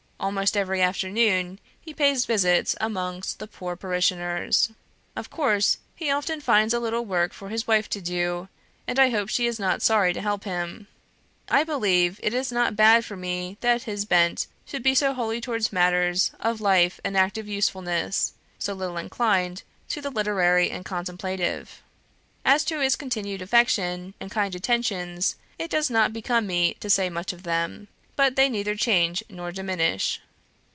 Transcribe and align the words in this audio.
Almost 0.23 0.55
every 0.55 0.83
afternoon 0.83 1.59
he 1.81 1.95
pays 1.95 2.27
visits 2.27 2.75
amongst 2.79 3.39
the 3.39 3.47
poor 3.47 3.75
parishioners. 3.75 4.69
Of 5.15 5.31
course, 5.31 5.79
he 5.95 6.11
often 6.11 6.41
finds 6.41 6.75
a 6.75 6.79
little 6.79 7.03
work 7.03 7.33
for 7.33 7.49
his 7.49 7.65
wife 7.65 7.89
to 7.89 7.99
do, 8.01 8.47
and 8.85 8.99
I 8.99 9.09
hope 9.09 9.29
she 9.29 9.47
is 9.47 9.57
not 9.57 9.81
sorry 9.81 10.13
to 10.13 10.21
help 10.21 10.43
him. 10.43 10.85
I 11.49 11.63
believe 11.63 12.19
it 12.21 12.35
is 12.35 12.51
not 12.51 12.75
bad 12.75 13.03
for 13.03 13.17
me 13.17 13.57
that 13.61 13.81
his 13.89 14.05
bent 14.05 14.45
should 14.63 14.83
be 14.83 14.93
so 14.93 15.15
wholly 15.15 15.41
towards 15.41 15.73
matters 15.73 16.29
of 16.39 16.61
life 16.61 16.99
and 17.03 17.17
active 17.17 17.47
usefulness; 17.47 18.33
so 18.59 18.75
little 18.75 18.97
inclined 18.97 19.63
to 19.89 20.01
the 20.01 20.11
literary 20.11 20.69
and 20.69 20.85
contemplative. 20.85 21.81
As 22.45 22.63
to 22.65 22.79
his 22.79 22.95
continued 22.95 23.41
affection 23.41 24.13
and 24.19 24.29
kind 24.29 24.53
attentions 24.53 25.35
it 25.57 25.71
does 25.71 25.89
not 25.89 26.13
become 26.13 26.45
me 26.45 26.75
to 26.79 26.91
say 26.91 27.09
much 27.09 27.33
of 27.33 27.41
them; 27.41 27.87
but 28.17 28.35
they 28.35 28.49
neither 28.49 28.75
change 28.75 29.23
nor 29.29 29.51
diminish." 29.51 30.19